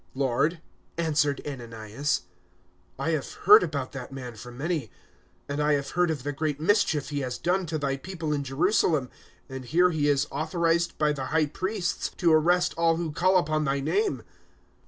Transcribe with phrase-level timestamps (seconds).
[0.15, 0.61] 009:013 "Lord,"
[0.97, 2.21] answered Ananias,
[2.97, 4.89] "I have heard about that man from many,
[5.47, 8.43] and I have heard of the great mischief he has done to Thy people in
[8.43, 9.11] Jerusalem;
[9.47, 13.37] 009:014 and here he is authorized by the High Priests to arrest all who call
[13.37, 14.23] upon Thy name."